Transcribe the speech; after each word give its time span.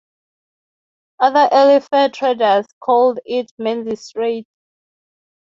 Other 1.19 1.47
early 1.51 1.79
fur 1.79 2.09
traders 2.09 2.65
called 2.79 3.19
it 3.23 3.51
Menzies 3.59 4.01
Strait. 4.01 4.47